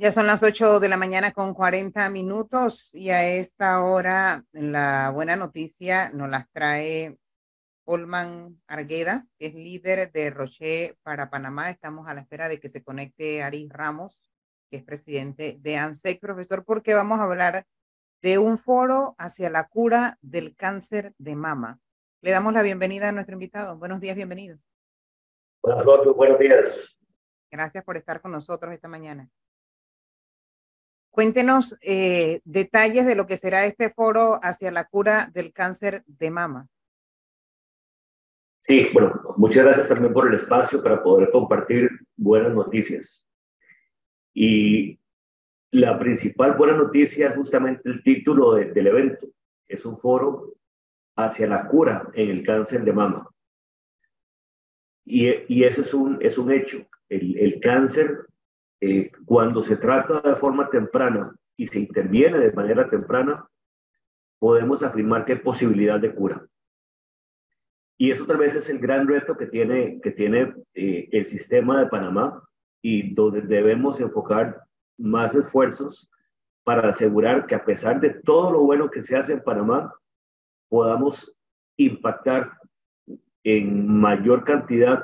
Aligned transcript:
Ya 0.00 0.12
son 0.12 0.28
las 0.28 0.44
8 0.44 0.78
de 0.78 0.88
la 0.88 0.96
mañana 0.96 1.32
con 1.32 1.54
40 1.54 2.08
minutos 2.10 2.94
y 2.94 3.10
a 3.10 3.26
esta 3.26 3.82
hora 3.82 4.44
la 4.52 5.10
buena 5.12 5.34
noticia 5.34 6.10
nos 6.10 6.30
las 6.30 6.48
trae 6.52 7.18
Olman 7.84 8.60
Arguedas, 8.68 9.32
que 9.36 9.46
es 9.46 9.54
líder 9.54 10.12
de 10.12 10.30
Rocher 10.30 10.96
para 11.02 11.30
Panamá. 11.30 11.70
Estamos 11.70 12.06
a 12.06 12.14
la 12.14 12.20
espera 12.20 12.48
de 12.48 12.60
que 12.60 12.68
se 12.68 12.84
conecte 12.84 13.42
Aris 13.42 13.68
Ramos, 13.70 14.32
que 14.70 14.76
es 14.76 14.84
presidente 14.84 15.56
de 15.58 15.76
ANSEC, 15.76 16.20
profesor, 16.20 16.64
porque 16.64 16.94
vamos 16.94 17.18
a 17.18 17.24
hablar 17.24 17.64
de 18.22 18.38
un 18.38 18.56
foro 18.56 19.16
hacia 19.18 19.50
la 19.50 19.66
cura 19.66 20.16
del 20.22 20.54
cáncer 20.54 21.12
de 21.18 21.34
mama. 21.34 21.80
Le 22.20 22.30
damos 22.30 22.52
la 22.52 22.62
bienvenida 22.62 23.08
a 23.08 23.12
nuestro 23.12 23.32
invitado. 23.32 23.76
Buenos 23.76 23.98
días, 23.98 24.14
bienvenido. 24.14 24.58
Buenas 25.60 25.84
noches, 25.84 26.14
buenos 26.14 26.38
días. 26.38 27.00
Gracias 27.50 27.82
por 27.82 27.96
estar 27.96 28.20
con 28.20 28.30
nosotros 28.30 28.72
esta 28.72 28.86
mañana. 28.86 29.28
Cuéntenos 31.18 31.76
eh, 31.82 32.42
detalles 32.44 33.04
de 33.04 33.16
lo 33.16 33.26
que 33.26 33.36
será 33.36 33.64
este 33.64 33.90
foro 33.90 34.38
hacia 34.40 34.70
la 34.70 34.84
cura 34.84 35.28
del 35.34 35.52
cáncer 35.52 36.04
de 36.06 36.30
mama. 36.30 36.68
Sí, 38.60 38.86
bueno, 38.92 39.34
muchas 39.36 39.64
gracias 39.64 39.88
también 39.88 40.12
por 40.12 40.28
el 40.28 40.34
espacio 40.34 40.80
para 40.80 41.02
poder 41.02 41.32
compartir 41.32 41.90
buenas 42.16 42.54
noticias. 42.54 43.26
Y 44.32 45.00
la 45.72 45.98
principal 45.98 46.56
buena 46.56 46.76
noticia 46.76 47.30
es 47.30 47.34
justamente 47.34 47.90
el 47.90 48.00
título 48.04 48.52
del 48.54 48.86
evento. 48.86 49.26
Es 49.66 49.84
un 49.84 49.98
foro 49.98 50.54
hacia 51.16 51.48
la 51.48 51.66
cura 51.66 52.08
en 52.14 52.30
el 52.30 52.44
cáncer 52.44 52.84
de 52.84 52.92
mama. 52.92 53.28
Y, 55.04 55.26
y 55.52 55.64
ese 55.64 55.80
es 55.80 55.92
un, 55.92 56.18
es 56.20 56.38
un 56.38 56.52
hecho. 56.52 56.86
El, 57.08 57.36
el 57.38 57.58
cáncer 57.58 58.28
eh, 58.80 59.10
cuando 59.24 59.62
se 59.62 59.76
trata 59.76 60.20
de 60.20 60.36
forma 60.36 60.70
temprana 60.70 61.34
y 61.56 61.66
se 61.66 61.80
interviene 61.80 62.38
de 62.38 62.52
manera 62.52 62.88
temprana, 62.88 63.48
podemos 64.38 64.82
afirmar 64.82 65.24
que 65.24 65.32
hay 65.32 65.38
posibilidad 65.38 65.98
de 65.98 66.14
cura. 66.14 66.46
Y 67.98 68.12
eso 68.12 68.24
tal 68.26 68.36
vez 68.36 68.54
es 68.54 68.70
el 68.70 68.78
gran 68.78 69.08
reto 69.08 69.36
que 69.36 69.46
tiene, 69.46 70.00
que 70.00 70.12
tiene 70.12 70.54
eh, 70.74 71.08
el 71.10 71.26
sistema 71.26 71.80
de 71.80 71.88
Panamá 71.88 72.42
y 72.80 73.12
donde 73.12 73.40
debemos 73.40 73.98
enfocar 74.00 74.62
más 74.96 75.34
esfuerzos 75.34 76.08
para 76.62 76.90
asegurar 76.90 77.46
que 77.46 77.56
a 77.56 77.64
pesar 77.64 78.00
de 78.00 78.10
todo 78.10 78.52
lo 78.52 78.60
bueno 78.60 78.88
que 78.88 79.02
se 79.02 79.16
hace 79.16 79.32
en 79.32 79.42
Panamá, 79.42 79.92
podamos 80.68 81.34
impactar 81.76 82.52
en 83.42 83.88
mayor 83.88 84.44
cantidad 84.44 85.02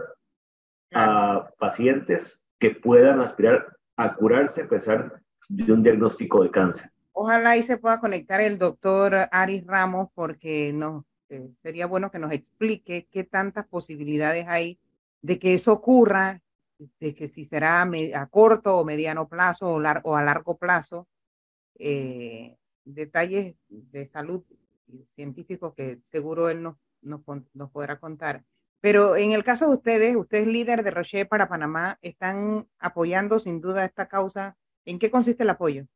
a 0.92 1.50
pacientes 1.58 2.43
que 2.58 2.70
puedan 2.70 3.20
aspirar 3.20 3.77
a 3.97 4.14
curarse 4.14 4.62
a 4.62 4.69
pesar 4.69 5.20
de 5.48 5.72
un 5.72 5.83
diagnóstico 5.83 6.42
de 6.42 6.50
cáncer. 6.50 6.91
Ojalá 7.12 7.50
ahí 7.50 7.62
se 7.62 7.78
pueda 7.78 8.00
conectar 8.00 8.41
el 8.41 8.58
doctor 8.58 9.14
Aris 9.30 9.64
Ramos 9.66 10.08
porque 10.14 10.72
no, 10.74 11.06
eh, 11.28 11.50
sería 11.62 11.86
bueno 11.86 12.11
que 12.11 12.19
nos 12.19 12.33
explique 12.33 13.06
qué 13.11 13.24
tantas 13.24 13.66
posibilidades 13.66 14.46
hay 14.48 14.78
de 15.22 15.38
que 15.38 15.55
eso 15.55 15.72
ocurra, 15.72 16.42
de 17.00 17.14
que 17.14 17.28
si 17.28 17.44
será 17.44 17.83
a, 17.83 18.27
corto 18.27 18.78
o 18.78 18.84
mediano 18.84 19.28
plazo 19.28 19.74
o, 19.74 19.83
o 20.05 20.16
a 20.16 20.22
largo 20.22 20.58
plazo. 20.58 21.06
Eh, 21.78 22.56
detalles 22.84 23.55
de 23.68 24.06
salud 24.06 24.42
científicos 25.06 25.74
que 25.74 26.00
seguro 26.05 26.50
él 26.50 26.62
nos, 26.62 26.77
nos, 27.00 27.20
nos 27.52 27.70
podrá 27.70 27.98
contar. 27.98 28.44
Pero 28.84 29.16
en 29.16 29.32
el 29.32 29.42
caso 29.44 29.66
de 29.66 29.77
ustedes, 29.77 30.14
usted 30.14 30.40
es 30.40 30.46
líder 30.46 30.82
de 30.82 30.90
Rocher 30.90 31.27
para 31.27 31.48
Panamá, 31.48 31.98
están 32.02 32.66
apoyando 32.78 33.38
sin 33.38 33.62
duda 33.62 33.82
esta 33.82 34.08
causa. 34.08 34.58
¿En 34.84 34.98
qué 34.98 35.10
consiste 35.10 35.42
el 35.42 35.48
apoyo? 35.48 35.86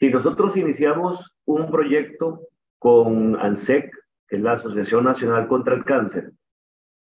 Sí, 0.00 0.08
nosotros 0.08 0.56
iniciamos 0.56 1.36
un 1.44 1.70
proyecto 1.70 2.48
con 2.78 3.38
ANSEC, 3.38 3.90
que 4.26 4.36
es 4.36 4.42
la 4.42 4.52
Asociación 4.52 5.04
Nacional 5.04 5.48
contra 5.48 5.74
el 5.74 5.84
Cáncer, 5.84 6.32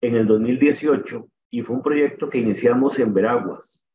en 0.01 0.15
el 0.15 0.25
2018 0.25 1.27
y 1.51 1.61
fue 1.61 1.75
un 1.75 1.83
proyecto 1.83 2.27
que 2.27 2.39
iniciamos 2.39 2.97
en 2.97 3.13
Veraguas, 3.13 3.85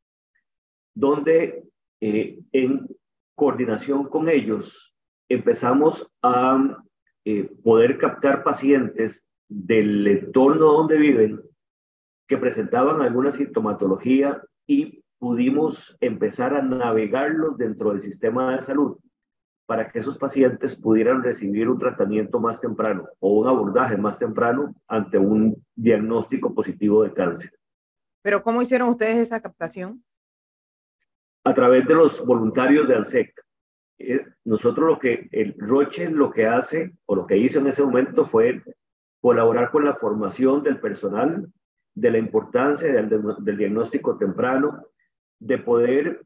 donde 0.94 1.64
eh, 2.00 2.38
en 2.52 2.86
coordinación 3.34 4.08
con 4.08 4.28
ellos 4.28 4.94
empezamos 5.28 6.08
a 6.22 6.84
eh, 7.24 7.50
poder 7.64 7.98
captar 7.98 8.44
pacientes 8.44 9.26
del 9.52 10.06
entorno 10.06 10.66
donde 10.66 10.96
viven 10.96 11.40
que 12.26 12.38
presentaban 12.38 13.02
alguna 13.02 13.30
sintomatología 13.30 14.42
y 14.66 15.02
pudimos 15.18 15.96
empezar 16.00 16.54
a 16.54 16.62
navegarlos 16.62 17.58
dentro 17.58 17.90
del 17.90 18.00
sistema 18.00 18.56
de 18.56 18.62
salud 18.62 18.98
para 19.66 19.90
que 19.90 20.00
esos 20.00 20.18
pacientes 20.18 20.74
pudieran 20.74 21.22
recibir 21.22 21.68
un 21.68 21.78
tratamiento 21.78 22.40
más 22.40 22.60
temprano 22.60 23.08
o 23.20 23.38
un 23.38 23.48
abordaje 23.48 23.96
más 23.96 24.18
temprano 24.18 24.74
ante 24.88 25.18
un 25.18 25.64
diagnóstico 25.74 26.54
positivo 26.54 27.04
de 27.04 27.12
cáncer. 27.12 27.52
¿Pero 28.22 28.42
cómo 28.42 28.62
hicieron 28.62 28.88
ustedes 28.88 29.18
esa 29.18 29.40
captación? 29.40 30.02
A 31.44 31.54
través 31.54 31.86
de 31.86 31.94
los 31.94 32.24
voluntarios 32.24 32.88
de 32.88 32.96
ANSEC. 32.96 33.34
Eh, 33.98 34.24
nosotros 34.44 34.86
lo 34.86 34.98
que, 34.98 35.28
el 35.32 35.54
Roche 35.58 36.10
lo 36.10 36.30
que 36.30 36.46
hace, 36.46 36.94
o 37.06 37.14
lo 37.14 37.26
que 37.26 37.36
hizo 37.36 37.58
en 37.60 37.68
ese 37.68 37.84
momento 37.84 38.24
fue 38.24 38.62
colaborar 39.22 39.70
con 39.70 39.84
la 39.84 39.94
formación 39.94 40.64
del 40.64 40.80
personal, 40.80 41.48
de 41.94 42.10
la 42.10 42.18
importancia 42.18 42.92
del, 42.92 43.56
diagnóstico 43.56 44.18
temprano, 44.18 44.84
de 45.38 45.58
poder 45.58 46.24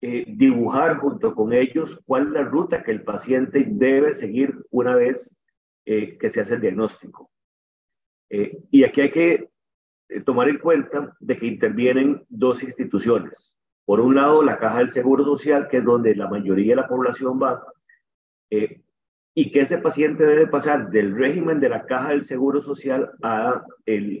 eh, 0.00 0.24
dibujar 0.26 0.98
junto 0.98 1.32
con 1.32 1.52
ellos 1.52 2.00
cuál 2.04 2.26
es 2.26 2.32
la 2.32 2.42
ruta 2.42 2.82
que 2.82 2.90
el 2.90 3.04
paciente 3.04 3.64
debe 3.68 4.14
seguir 4.14 4.52
una 4.70 4.96
vez 4.96 5.38
eh, 5.86 6.18
que 6.18 6.30
se 6.30 6.40
hace 6.40 6.56
el 6.56 6.60
diagnóstico. 6.60 7.30
Eh, 8.30 8.58
y 8.70 8.82
aquí 8.82 9.02
hay 9.02 9.10
que 9.12 9.50
tomar 10.24 10.48
en 10.48 10.58
cuenta 10.58 11.16
de 11.20 11.38
que 11.38 11.46
intervienen 11.46 12.24
dos 12.28 12.64
instituciones. 12.64 13.56
Por 13.84 14.00
un 14.00 14.16
lado, 14.16 14.42
la 14.42 14.58
Caja 14.58 14.78
del 14.78 14.90
Seguro 14.90 15.24
Social, 15.24 15.68
que 15.68 15.76
es 15.76 15.84
donde 15.84 16.16
la 16.16 16.28
mayoría 16.28 16.74
de 16.74 16.82
la 16.82 16.88
población 16.88 17.40
va, 17.40 17.64
y 19.36 19.50
que 19.50 19.62
ese 19.62 19.78
paciente 19.78 20.24
debe 20.24 20.46
pasar 20.46 20.90
del 20.90 21.16
régimen 21.16 21.58
de 21.58 21.68
la 21.68 21.86
caja 21.86 22.10
del 22.10 22.24
Seguro 22.24 22.62
Social 22.62 23.10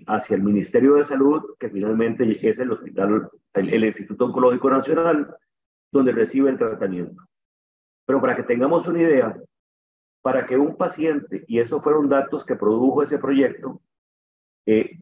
hacia 0.06 0.36
el 0.36 0.42
Ministerio 0.42 0.94
de 0.94 1.04
Salud, 1.04 1.54
que 1.58 1.70
finalmente 1.70 2.28
es 2.28 2.58
el 2.58 2.72
hospital, 2.72 3.30
el, 3.54 3.84
Instituto 3.84 4.24
Oncológico 4.24 4.70
Nacional, 4.70 5.36
donde 5.92 6.10
recibe 6.10 6.50
el 6.50 6.58
tratamiento. 6.58 7.22
Pero 8.04 8.20
para 8.20 8.34
que 8.34 8.42
tengamos 8.42 8.88
una 8.88 9.02
idea, 9.02 9.36
para 10.20 10.46
que 10.46 10.58
un 10.58 10.76
paciente, 10.76 11.44
y 11.46 11.60
esos 11.60 11.80
fueron 11.80 12.08
datos 12.08 12.44
que 12.44 12.56
produjo 12.56 13.04
ese 13.04 13.18
proyecto, 13.18 13.80
eh, 14.66 14.98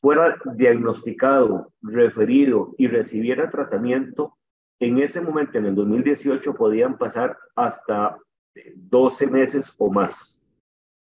fuera 0.00 0.38
diagnosticado, 0.54 1.72
referido 1.82 2.74
y 2.78 2.86
recibiera 2.86 3.50
tratamiento, 3.50 4.38
en 4.78 4.98
ese 4.98 5.20
momento, 5.20 5.58
en 5.58 5.66
el 5.66 5.74
2018, 5.74 6.54
podían 6.54 6.96
pasar 6.96 7.36
hasta 7.54 8.16
12 8.54 9.26
meses 9.28 9.74
o 9.78 9.90
más. 9.90 10.42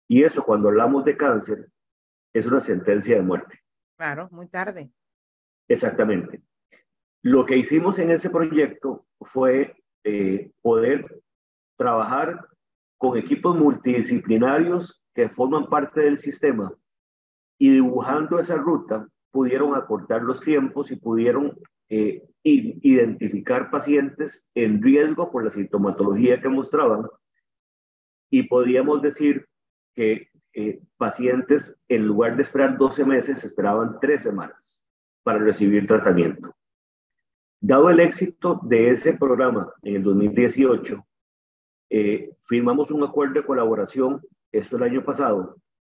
Y 0.08 0.24
eso 0.24 0.44
cuando 0.44 0.70
hablamos 0.70 1.06
de 1.06 1.18
cáncer 1.18 1.70
es 2.34 2.46
una 2.46 2.60
sentencia 2.60 3.16
de 3.16 3.22
muerte. 3.22 3.60
Claro, 3.98 4.28
muy 4.32 4.48
tarde. 4.48 4.92
Exactamente. 5.68 6.42
Lo 7.24 7.46
que 7.46 7.58
hicimos 7.58 8.00
en 8.00 8.12
ese 8.12 8.30
proyecto 8.30 9.06
fue 9.22 9.76
eh, 10.04 10.52
poder 10.62 11.22
trabajar 11.78 12.48
con 12.98 13.18
equipos 13.18 13.56
multidisciplinarios 13.56 15.04
que 15.14 15.30
forman 15.30 15.68
parte 15.68 16.02
del 16.02 16.18
sistema 16.18 16.74
y 17.60 17.72
dibujando 17.72 18.40
esa 18.40 18.56
ruta 18.56 19.08
pudieron 19.32 19.76
acortar 19.76 20.24
los 20.24 20.40
tiempos 20.42 20.92
y 20.92 20.96
pudieron 20.96 21.58
eh, 21.90 22.28
identificar 22.44 23.70
pacientes 23.70 24.48
en 24.56 24.82
riesgo 24.82 25.32
por 25.32 25.44
la 25.44 25.52
sintomatología 25.52 26.42
que 26.42 26.50
mostraban 26.50 27.06
y 28.32 28.44
podríamos 28.44 29.02
decir 29.02 29.46
que 29.94 30.30
eh, 30.54 30.82
pacientes, 30.98 31.80
en 31.88 32.08
lugar 32.08 32.36
de 32.36 32.42
esperar 32.42 32.78
12 32.78 33.06
meses, 33.06 33.44
esperaban 33.44 34.00
tres 34.00 34.24
semanas 34.24 34.82
para 35.24 35.38
recibir 35.38 35.86
tratamiento. 35.86 36.56
Dado 37.60 37.90
el 37.90 38.00
éxito 38.00 38.60
de 38.64 38.90
ese 38.90 39.14
programa 39.14 39.72
en 39.84 39.98
el 39.98 40.04
2018, 40.04 41.06
eh, 41.92 42.32
firmamos 42.42 42.90
un 42.90 43.04
acuerdo 43.04 43.36
de 43.36 43.46
colaboración, 43.46 44.22
esto 44.52 44.78
el 44.78 44.84
año 44.84 45.04
pasado, 45.04 45.58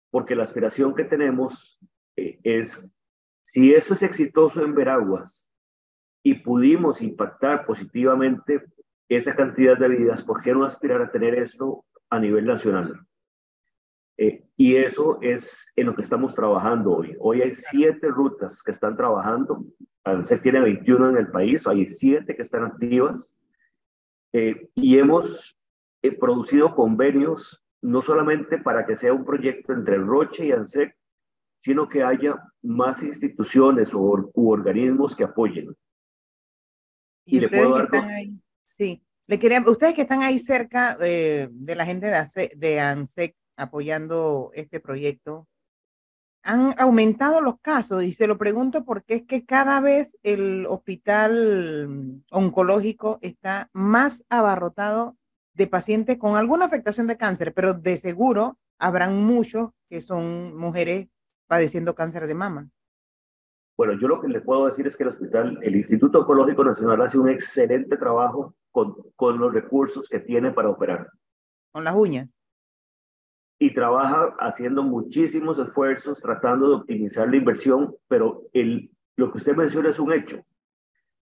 porque 0.10 0.36
la 0.36 0.44
aspiración 0.44 0.94
que 0.96 1.06
tenemos 1.06 1.80
eh, 2.16 2.40
es, 2.44 2.92
si 3.44 3.74
esto 3.74 3.94
es 3.94 4.04
exitoso 4.04 4.64
en 4.64 4.74
Veraguas 4.74 5.48
y 6.24 6.36
pudimos 6.36 7.02
impactar 7.02 7.66
positivamente 7.66 8.64
esa 9.08 9.36
cantidad 9.36 9.78
de 9.78 9.88
vidas, 9.88 10.24
¿por 10.24 10.42
qué 10.42 10.54
no 10.54 10.66
aspirar 10.66 11.02
a 11.02 11.12
tener 11.12 11.36
esto 11.36 11.86
a 12.14 12.20
nivel 12.20 12.46
nacional. 12.46 12.94
Eh, 14.18 14.46
y 14.56 14.76
eso 14.76 15.18
es 15.22 15.74
en 15.76 15.88
lo 15.88 15.96
que 15.96 16.02
estamos 16.02 16.36
trabajando 16.36 16.92
hoy. 16.92 17.16
Hoy 17.20 17.42
hay 17.42 17.56
siete 17.56 18.08
rutas 18.10 18.62
que 18.62 18.70
están 18.70 18.96
trabajando. 18.96 19.66
Se 20.24 20.38
tiene 20.38 20.60
21 20.60 21.10
en 21.10 21.18
el 21.18 21.32
país, 21.32 21.66
hay 21.66 21.90
siete 21.90 22.36
que 22.36 22.44
están 22.44 22.66
activas. 22.66 23.36
Eh, 24.32 24.70
y 24.76 25.00
hemos 25.00 25.58
eh, 26.04 26.12
producido 26.12 26.76
convenios 26.76 27.64
no 27.82 28.02
solamente 28.02 28.60
para 28.60 28.86
que 28.86 28.96
sea 28.96 29.14
un 29.14 29.26
proyecto 29.26 29.74
entre 29.74 29.98
Roche 29.98 30.46
y 30.46 30.52
ANSEC, 30.52 30.96
sino 31.60 31.90
que 31.90 32.04
haya 32.04 32.36
más 32.62 33.02
instituciones 33.02 33.94
o 33.94 34.32
u 34.34 34.52
organismos 34.52 35.16
que 35.16 35.24
apoyen. 35.24 35.76
Y, 37.26 37.40
le 37.40 37.50
puedo 37.50 37.74
dar 37.76 37.90
ahí, 37.96 38.38
sí, 38.78 39.02
le 39.28 39.40
quería, 39.40 39.64
ustedes 39.66 39.94
que 39.94 40.02
están 40.02 40.22
ahí 40.22 40.40
cerca 40.40 40.98
de 40.98 41.50
la 41.76 41.86
gente 41.86 42.08
de, 42.08 42.52
de 42.56 42.80
ANSEC, 42.80 43.36
apoyando 43.56 44.52
este 44.54 44.80
proyecto, 44.80 45.48
han 46.44 46.76
aumentado 46.78 47.40
los 47.42 47.60
casos 47.62 48.04
y 48.04 48.14
se 48.14 48.28
lo 48.28 48.38
pregunto 48.38 48.84
porque 48.84 49.16
es 49.16 49.22
que 49.24 49.46
cada 49.46 49.80
vez 49.80 50.18
el 50.24 50.66
hospital 50.68 52.22
oncológico 52.32 53.18
está 53.22 53.70
más 53.72 54.26
abarrotado 54.30 55.18
de 55.54 55.68
pacientes 55.68 56.18
con 56.18 56.36
alguna 56.36 56.66
afectación 56.66 57.08
de 57.08 57.18
cáncer, 57.18 57.54
pero 57.54 57.74
de 57.74 57.98
seguro 57.98 58.58
habrán 58.78 59.24
muchos 59.24 59.70
que 59.90 60.02
son 60.02 60.58
mujeres 60.58 61.08
padeciendo 61.48 61.96
cáncer 61.96 62.28
de 62.28 62.34
mama. 62.34 62.70
Bueno, 63.78 63.94
yo 64.00 64.08
lo 64.08 64.22
que 64.22 64.28
le 64.28 64.42
puedo 64.42 64.68
decir 64.68 64.86
es 64.86 64.96
que 64.96 65.04
el 65.04 65.10
hospital, 65.10 65.58
el 65.62 65.76
Instituto 65.76 66.20
Oncológico 66.20 66.64
Nacional 66.64 67.02
hace 67.02 67.18
un 67.18 67.30
excelente 67.30 67.98
trabajo 67.98 68.56
con, 68.72 68.96
con 69.16 69.40
los 69.40 69.54
recursos 69.54 70.08
que 70.08 70.20
tiene 70.20 70.52
para 70.52 70.70
operar. 70.70 71.10
Con 71.72 71.84
las 71.84 71.96
uñas 71.96 72.44
y 73.64 73.74
trabaja 73.74 74.36
haciendo 74.40 74.84
muchísimos 74.84 75.58
esfuerzos 75.58 76.20
tratando 76.20 76.68
de 76.68 76.76
optimizar 76.76 77.30
la 77.30 77.38
inversión, 77.38 77.96
pero 78.10 78.42
el, 78.52 78.92
lo 79.16 79.32
que 79.32 79.38
usted 79.38 79.56
menciona 79.56 79.90
es 79.90 80.00
un 80.00 80.12
hecho. 80.12 80.44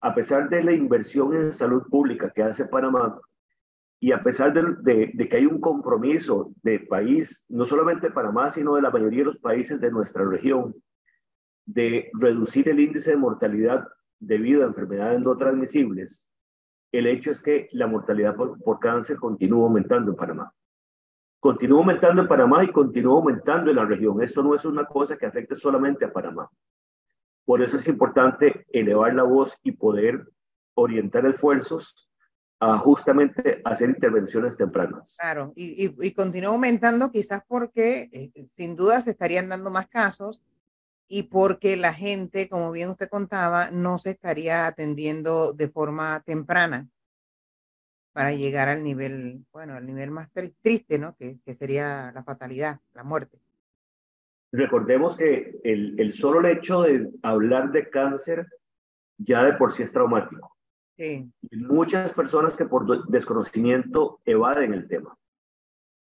A 0.02 0.16
pesar 0.16 0.50
de 0.50 0.64
la 0.64 0.72
inversión 0.72 1.36
en 1.36 1.54
salud 1.54 1.84
pública 1.84 2.32
que 2.34 2.42
hace 2.42 2.66
Panamá 2.66 3.20
y 4.00 4.12
a 4.12 4.24
pesar 4.24 4.54
de, 4.54 5.12
de, 5.14 5.30
que 5.30 5.38
hay 5.38 5.46
un 5.46 5.62
compromiso 5.62 6.52
de 6.64 6.80
país, 6.80 7.46
no 7.48 7.68
solamente 7.68 8.10
Panamá, 8.10 8.52
sino 8.52 8.74
de 8.74 8.82
la 8.82 8.90
mayoría 8.90 9.20
de 9.20 9.26
los 9.26 9.38
países 9.38 9.80
de 9.80 9.92
nuestra 9.92 10.26
región, 10.26 10.74
de 11.66 12.10
reducir 12.14 12.70
el 12.70 12.80
índice 12.80 13.12
de 13.12 13.18
mortalidad 13.18 13.88
debido 14.20 14.64
a 14.64 14.68
enfermedades 14.68 15.22
no 15.22 15.38
transmisibles, 15.38 16.28
el 16.92 17.08
hecho 17.08 17.32
es 17.32 17.42
que 17.42 17.68
la 17.72 17.88
mortalidad 17.88 18.36
por, 18.36 18.80
cáncer 18.80 19.18
continúa 19.18 19.66
aumentando 19.66 20.12
en 20.12 20.18
Panamá 20.18 20.54
continúa 21.46 21.82
aumentando 21.82 22.24
en 22.24 22.28
Panamá 22.28 22.64
y 22.64 22.72
continúa 22.72 23.18
aumentando 23.18 23.70
en 23.70 23.76
la 23.76 23.86
región. 23.86 24.20
Esto 24.20 24.42
no 24.42 24.56
es 24.56 24.66
una 24.66 24.86
cosa 24.86 25.16
que 25.16 25.28
afecte 25.28 25.56
solamente 25.56 26.04
a 26.04 26.12
Panamá. 26.12 26.50
Por 27.46 27.62
eso 27.62 27.78
es 27.78 27.88
importante 27.88 28.66
elevar 28.72 29.14
la 29.14 29.22
voz 29.22 29.56
y 29.62 29.72
poder 29.74 30.28
orientar 30.74 31.24
esfuerzos 31.28 32.10
a 32.60 32.80
justamente 32.80 33.62
hacer 33.64 33.92
intervenciones 33.92 34.58
tempranas. 34.58 35.16
Claro, 35.20 35.54
y, 35.56 35.94
y, 36.04 36.14
continúa 36.14 36.50
aumentando 36.50 37.12
quizás 37.12 37.44
porque 37.48 38.10
eh, 38.12 38.48
sin 38.54 38.76
duda 38.76 39.00
se 39.02 39.12
estarían 39.12 39.48
dando 39.48 39.70
más 39.70 39.88
casos 39.88 40.42
y 41.08 41.24
porque 41.24 41.78
la 41.78 41.94
gente, 41.94 42.50
como 42.50 42.72
bien 42.72 42.90
usted 42.90 43.10
contaba, 43.10 43.70
no 43.72 44.00
se 44.00 44.12
estaría 44.12 44.66
atendiendo 44.66 45.54
de 45.54 45.70
forma 45.70 46.22
temprana 46.26 46.88
para 48.14 48.32
llegar 48.32 48.70
al 48.70 48.84
nivel, 48.84 49.46
bueno, 49.52 49.76
al 49.76 49.86
nivel 49.86 50.10
más 50.10 50.30
triste, 50.62 50.98
¿no? 50.98 51.16
Que, 51.16 51.38
que 51.46 51.54
sería 51.54 52.12
la 52.14 52.24
fatalidad, 52.24 52.80
la 52.94 53.04
muerte. 53.04 53.40
Recordemos 54.52 55.18
que 55.18 55.60
el, 55.64 56.00
el 56.00 56.14
solo 56.14 56.48
hecho 56.48 56.84
de 56.84 57.12
hablar 57.22 57.72
de 57.72 57.90
cáncer 57.90 58.48
ya 59.18 59.44
de 59.44 59.54
por 59.54 59.74
sí 59.74 59.84
es 59.84 59.92
traumático. 59.92 60.56
Sí. 60.98 61.30
Y 61.42 61.58
muchas 61.58 62.14
personas 62.14 62.56
que 62.56 62.66
por 62.66 63.08
desconocimiento 63.10 64.22
evaden 64.24 64.74
el 64.74 64.88
tema. 64.88 65.18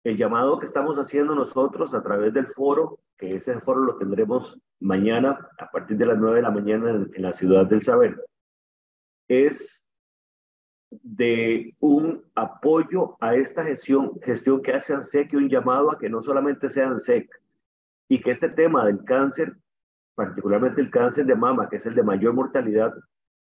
El 0.08 0.16
llamado 0.16 0.58
que 0.58 0.66
estamos 0.66 0.98
haciendo 0.98 1.36
nosotros 1.36 1.94
a 1.94 2.02
través 2.02 2.34
del 2.34 2.48
foro, 2.48 2.98
que 3.18 3.36
ese 3.36 3.60
foro 3.60 3.82
lo 3.82 3.98
tendremos 3.98 4.58
mañana 4.80 5.50
a 5.60 5.70
partir 5.70 5.98
de 5.98 6.06
las 6.06 6.18
9 6.18 6.38
de 6.38 6.42
la 6.44 6.50
mañana 6.50 6.92
en, 6.92 7.22
la 7.22 7.34
ciudad 7.34 7.66
del 7.66 7.82
saber, 7.82 8.16
es 9.28 9.86
de 10.90 11.76
un 11.82 12.24
apoyo 12.36 13.18
a 13.20 13.36
esta 13.36 13.66
gestión, 13.66 14.18
gestión 14.22 14.62
que 14.62 14.72
hace 14.72 14.94
ANSEC 14.94 15.34
y 15.34 15.36
un 15.36 15.50
llamado 15.50 15.92
a 15.92 16.00
que 16.00 16.10
no 16.10 16.24
solamente 16.24 16.70
sea 16.70 16.88
ANSEC 16.88 17.30
y 18.08 18.22
que 18.22 18.32
este 18.32 18.48
tema 18.48 18.86
del 18.86 19.04
cáncer, 19.04 19.58
particularmente 20.16 20.80
el 20.80 20.90
cáncer 20.90 21.26
de 21.26 21.36
mama, 21.36 21.68
que 21.68 21.76
es 21.76 21.86
el 21.86 21.96
de 21.96 22.04
mayor 22.04 22.34
mortalidad 22.34 22.94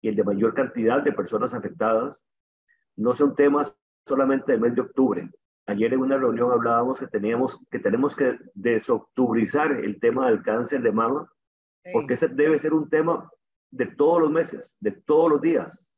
y 0.02 0.08
el 0.08 0.14
de 0.14 0.24
mayor 0.24 0.52
cantidad 0.52 1.02
de 1.02 1.12
personas 1.12 1.54
afectadas, 1.54 2.22
no 2.96 3.14
son 3.14 3.34
temas 3.34 3.74
solamente 4.06 4.52
del 4.52 4.60
mes 4.60 4.74
de 4.74 4.82
octubre. 4.82 5.30
Ayer 5.66 5.94
en 5.94 6.00
una 6.00 6.18
reunión 6.18 6.50
hablábamos 6.52 6.98
que, 6.98 7.06
teníamos, 7.06 7.64
que 7.70 7.78
tenemos 7.78 8.16
que 8.16 8.38
desoctubrizar 8.54 9.72
el 9.72 10.00
tema 10.00 10.28
del 10.28 10.42
cáncer 10.42 10.82
de 10.82 10.92
mama, 10.92 11.30
porque 11.92 12.14
ese 12.14 12.28
debe 12.28 12.58
ser 12.58 12.74
un 12.74 12.88
tema 12.88 13.30
de 13.70 13.86
todos 13.86 14.20
los 14.20 14.30
meses, 14.30 14.76
de 14.80 14.92
todos 14.92 15.30
los 15.30 15.40
días 15.40 15.90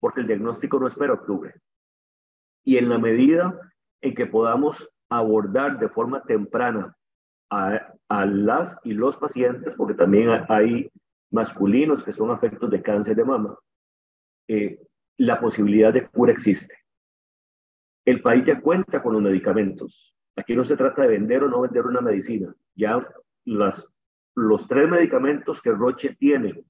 porque 0.00 0.20
el 0.20 0.26
diagnóstico 0.26 0.78
no 0.78 0.86
espera 0.86 1.14
octubre. 1.14 1.54
Y 2.64 2.76
en 2.76 2.88
la 2.88 2.98
medida 2.98 3.58
en 4.00 4.14
que 4.14 4.26
podamos 4.26 4.88
abordar 5.08 5.78
de 5.78 5.88
forma 5.88 6.22
temprana 6.22 6.94
a, 7.50 7.94
las 8.26 8.78
y 8.84 8.92
los 8.92 9.16
pacientes, 9.16 9.74
porque 9.74 9.94
también 9.94 10.28
hay 10.48 10.90
masculinos 11.30 12.02
que 12.02 12.12
son 12.12 12.30
afectos 12.30 12.70
de 12.70 12.82
cáncer 12.82 13.16
de 13.16 13.24
mama, 13.24 13.58
eh, 14.48 14.80
la 15.18 15.40
posibilidad 15.40 15.92
de 15.92 16.06
cura 16.06 16.32
existe. 16.32 16.74
El 18.08 18.22
país 18.22 18.42
ya 18.46 18.58
cuenta 18.58 19.02
con 19.02 19.12
los 19.12 19.20
medicamentos. 19.20 20.14
Aquí 20.34 20.56
no 20.56 20.64
se 20.64 20.78
trata 20.78 21.02
de 21.02 21.08
vender 21.08 21.44
o 21.44 21.48
no 21.50 21.60
vender 21.60 21.84
una 21.84 22.00
medicina. 22.00 22.54
Ya 22.74 23.06
las, 23.44 23.92
los 24.34 24.66
tres 24.66 24.88
medicamentos 24.88 25.60
que 25.60 25.72
Roche 25.72 26.16
tiene 26.18 26.64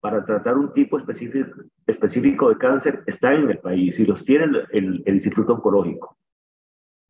para 0.00 0.24
tratar 0.24 0.56
un 0.56 0.72
tipo 0.72 0.96
específico, 0.96 1.60
específico 1.86 2.48
de 2.48 2.56
cáncer 2.56 3.02
está 3.06 3.34
en 3.34 3.50
el 3.50 3.58
país 3.58 4.00
y 4.00 4.06
los 4.06 4.24
tiene 4.24 4.46
el, 4.72 5.02
el, 5.04 5.14
Instituto 5.14 5.52
Oncológico. 5.52 6.16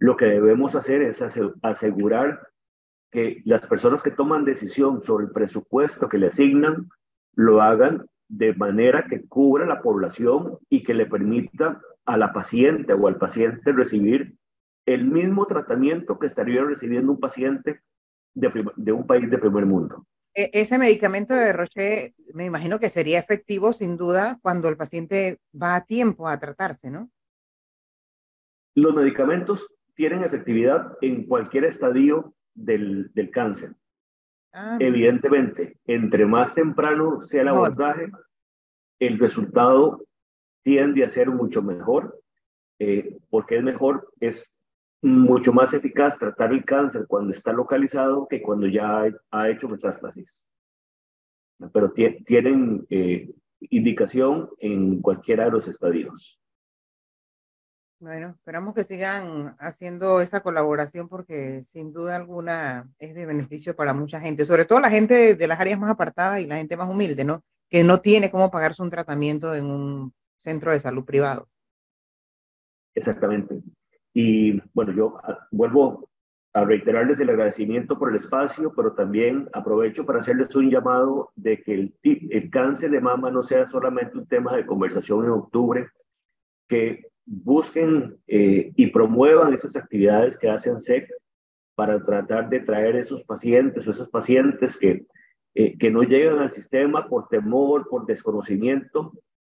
Lo 0.01 0.17
que 0.17 0.25
debemos 0.25 0.75
hacer 0.75 1.03
es 1.03 1.23
asegurar 1.63 2.49
que 3.13 3.43
las 3.45 3.65
personas 3.65 4.03
que 4.03 4.11
toman 4.11 4.45
decisión 4.45 5.05
sobre 5.05 5.27
el 5.27 5.31
presupuesto 5.31 6.09
que 6.09 6.19
le 6.19 6.27
asignan 6.27 6.89
lo 7.37 7.63
hagan 7.63 8.09
de 8.27 8.55
manera 8.55 9.07
que 9.09 9.25
cubra 9.29 9.67
la 9.67 9.81
población 9.81 10.59
y 10.69 10.83
que 10.83 10.95
le 10.95 11.07
permita 11.07 11.81
a 12.09 12.17
la 12.17 12.33
paciente 12.33 12.95
o 12.95 13.07
al 13.07 13.19
paciente 13.19 13.71
recibir 13.71 14.35
el 14.87 15.05
mismo 15.05 15.47
tratamiento 15.47 16.19
que 16.19 16.27
estaría 16.27 16.65
recibiendo 16.65 17.13
un 17.13 17.21
paciente 17.21 17.83
de, 18.35 18.65
de 18.77 18.93
un 18.93 19.07
país 19.07 19.31
de 19.31 19.37
primer 19.37 19.67
mundo. 19.67 20.07
E, 20.35 20.49
ese 20.55 20.79
medicamento 20.79 21.35
de 21.35 21.53
Roche, 21.53 22.15
me 22.33 22.47
imagino 22.47 22.81
que 22.81 22.89
sería 22.89 23.19
efectivo 23.19 23.75
sin 23.75 23.99
duda 23.99 24.39
cuando 24.41 24.69
el 24.69 24.79
paciente 24.79 25.39
va 25.53 25.77
a 25.77 25.85
tiempo 25.85 26.27
a 26.27 26.39
tratarse, 26.39 26.91
¿no? 26.91 27.11
Los 28.75 28.95
medicamentos 28.95 29.67
tienen 29.95 30.25
efectividad 30.25 30.97
en 31.03 31.27
cualquier 31.27 31.65
estadio 31.65 32.35
del, 32.55 33.13
del 33.13 33.31
cáncer. 33.31 33.75
Ah, 34.55 34.79
Evidentemente, 34.81 35.77
entre 35.85 36.25
más 36.25 36.55
temprano 36.55 37.21
sea 37.21 37.43
el 37.43 37.49
abordaje, 37.49 38.11
el 38.99 39.19
resultado 39.19 40.08
tiende 40.69 41.03
a 41.03 41.09
ser 41.09 41.31
mucho 41.31 41.63
mejor, 41.63 42.21
eh, 42.79 43.17
porque 43.31 43.57
es 43.57 43.65
mejor, 43.65 44.13
es 44.21 44.53
mucho 45.01 45.51
más 45.51 45.73
eficaz 45.73 46.19
tratar 46.19 46.53
el 46.53 46.63
cáncer 46.63 47.07
cuando 47.09 47.33
está 47.33 47.55
localizado 47.55 48.29
que 48.29 48.43
cuando 48.43 48.67
ya 48.67 49.05
ha 49.31 49.49
hecho 49.49 49.67
metástasis. 49.67 50.47
Pero 51.73 51.91
tienen 52.27 52.87
eh, 52.91 53.31
indicación 53.61 54.51
en 54.59 55.01
cualquiera 55.01 55.47
de 55.47 55.53
los 55.53 55.67
estadios. 55.69 56.39
Bueno, 57.99 58.35
esperamos 58.37 58.75
que 58.75 58.85
sigan 58.85 59.57
haciendo 59.59 60.21
esa 60.21 60.43
colaboración 60.43 61.09
porque 61.09 61.63
sin 61.63 61.95
duda 61.95 62.15
alguna 62.15 62.93
es 62.99 63.15
de 63.15 63.25
beneficio 63.25 63.75
para 63.75 63.95
mucha 63.95 64.21
gente, 64.21 64.45
sobre 64.45 64.67
todo 64.67 64.81
la 64.81 64.91
gente 64.91 65.35
de 65.35 65.47
las 65.47 65.61
áreas 65.61 65.79
más 65.79 65.91
apartadas 65.91 66.41
y 66.41 66.47
la 66.47 66.57
gente 66.57 66.77
más 66.77 66.91
humilde, 66.91 67.25
¿no? 67.25 67.43
Que 67.71 67.85
no 67.85 68.03
tiene 68.03 68.31
cómo 68.31 68.51
pagarse 68.51 68.83
un 68.83 68.91
tratamiento 68.91 69.55
en 69.55 69.65
un 69.65 70.13
centro 70.39 70.73
de 70.73 70.81
salud 70.81 71.05
privado. 71.05 71.49
Exactamente. 72.95 73.61
Y 74.15 74.61
bueno, 74.73 74.93
yo 74.93 75.19
ah, 75.23 75.47
vuelvo 75.51 76.09
a 76.55 76.65
reiterarles 76.65 77.21
el 77.21 77.31
agradecimiento 77.31 77.99
por 77.99 78.11
el 78.11 78.17
espacio, 78.17 78.73
pero 78.75 78.95
también 78.95 79.49
aprovecho 79.53 80.07
para 80.07 80.21
hacerles 80.21 80.55
un 80.57 80.71
llamado 80.71 81.31
de 81.37 81.63
que 81.63 81.93
el, 82.03 82.51
cáncer 82.51 82.91
de 82.91 83.01
mama 83.01 83.31
no 83.31 83.43
sea 83.43 83.67
solamente 83.67 84.17
un 84.17 84.27
tema 84.27 84.57
de 84.57 84.67
conversación 84.67 85.25
en 85.25 85.31
octubre, 85.31 85.89
que 86.69 87.07
busquen 87.25 88.19
eh, 88.27 88.73
y 88.75 88.87
promuevan 88.89 89.53
esas 89.53 89.77
actividades 89.77 90.39
que 90.39 90.49
hacen 90.49 90.81
SEC 90.81 91.09
para 91.75 92.03
tratar 92.05 92.49
de 92.49 92.61
traer 92.61 92.97
esos 92.97 93.23
pacientes 93.25 93.87
o 93.87 93.91
esas 93.91 94.09
pacientes 94.09 94.77
que, 94.77 95.07
eh, 95.55 95.79
que 95.79 95.91
no 95.91 96.03
llegan 96.03 96.39
al 96.39 96.51
sistema 96.51 97.07
por 97.07 97.29
temor, 97.29 97.87
por 97.89 98.07
desconocimiento 98.07 99.13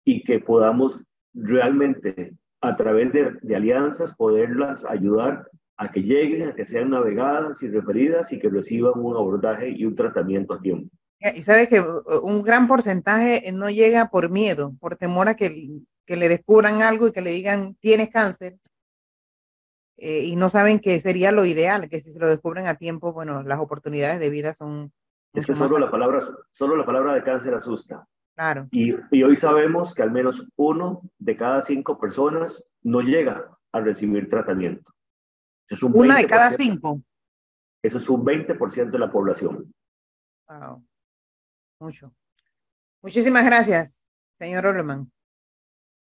y 0.09 0.23
que 0.23 0.39
podamos 0.39 1.05
realmente 1.35 2.33
a 2.61 2.75
través 2.75 3.13
de, 3.13 3.37
de 3.43 3.55
alianzas 3.55 4.15
poderlas 4.15 4.83
ayudar 4.85 5.47
a 5.77 5.91
que 5.91 6.01
lleguen, 6.01 6.49
a 6.49 6.55
que 6.55 6.65
sean 6.65 6.89
navegadas 6.89 7.61
y 7.61 7.69
referidas 7.69 8.33
y 8.33 8.39
que 8.39 8.49
reciban 8.49 8.93
un 8.95 9.15
abordaje 9.15 9.69
y 9.69 9.85
un 9.85 9.95
tratamiento 9.95 10.55
a 10.55 10.61
tiempo. 10.61 10.89
Y 11.19 11.43
sabe 11.43 11.69
que 11.69 11.79
uh, 11.79 12.03
un 12.23 12.41
gran 12.41 12.65
porcentaje 12.65 13.51
no 13.53 13.69
llega 13.69 14.09
por 14.09 14.31
miedo, 14.31 14.73
por 14.79 14.95
temor 14.95 15.29
a 15.29 15.35
que, 15.35 15.69
que 16.07 16.15
le 16.15 16.27
descubran 16.27 16.81
algo 16.81 17.07
y 17.07 17.11
que 17.11 17.21
le 17.21 17.29
digan 17.29 17.75
tienes 17.75 18.09
cáncer. 18.09 18.57
Eh, 19.97 20.23
y 20.23 20.35
no 20.35 20.49
saben 20.49 20.79
que 20.79 20.99
sería 20.99 21.31
lo 21.31 21.45
ideal, 21.45 21.87
que 21.87 21.99
si 21.99 22.11
se 22.11 22.19
lo 22.19 22.27
descubren 22.27 22.65
a 22.65 22.75
tiempo, 22.75 23.13
bueno, 23.13 23.43
las 23.43 23.59
oportunidades 23.59 24.19
de 24.19 24.29
vida 24.31 24.55
son... 24.55 24.91
Es 25.33 25.45
que 25.45 25.53
solo 25.53 25.77
la, 25.77 25.91
palabra, 25.91 26.19
solo 26.53 26.75
la 26.75 26.85
palabra 26.85 27.13
de 27.13 27.21
cáncer 27.21 27.53
asusta. 27.53 28.07
Claro. 28.39 28.69
Y, 28.71 28.95
y 29.11 29.23
hoy 29.23 29.35
sabemos 29.35 29.93
que 29.93 30.01
al 30.01 30.11
menos 30.11 30.47
uno 30.55 31.01
de 31.17 31.35
cada 31.35 31.61
cinco 31.61 31.99
personas 31.99 32.65
no 32.83 33.01
llega 33.01 33.57
a 33.73 33.79
recibir 33.81 34.29
tratamiento. 34.29 34.93
es 35.67 35.83
un 35.83 35.91
Una 35.93 36.15
de 36.15 36.25
cada 36.25 36.49
cinco. 36.49 37.01
Eso 37.83 37.97
es 37.97 38.09
un 38.09 38.23
20% 38.23 38.91
de 38.91 38.99
la 38.99 39.11
población. 39.11 39.73
Wow 40.47 40.85
mucho. 41.79 42.13
Muchísimas 43.01 43.45
gracias, 43.45 44.05
señor 44.37 44.65
Orleman. 44.65 45.11